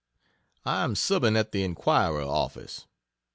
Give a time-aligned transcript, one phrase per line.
[0.65, 2.87] I am subbing at the Inquirer office.